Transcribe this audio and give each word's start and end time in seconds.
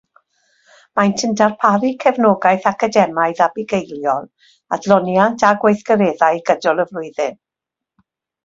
Maent 0.99 1.23
yn 1.27 1.35
darparu 1.41 1.91
cefnogaeth 2.03 2.65
academaidd 2.71 3.43
a 3.47 3.49
bugeiliol, 3.59 4.25
adloniant 4.79 5.47
a 5.51 5.55
gweithgareddau 5.67 6.43
gydol 6.51 6.87
y 6.87 6.91
flwyddyn. 6.95 7.41